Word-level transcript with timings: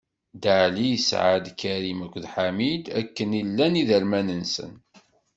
Dda 0.35 0.53
Ɛli 0.65 0.87
isɛa-d: 0.97 1.45
Karim 1.59 1.99
akked 2.05 2.25
Ḥamid, 2.33 2.83
akken 2.99 3.37
i 3.39 3.41
llan 3.47 3.79
iderman-nsen. 3.81 4.73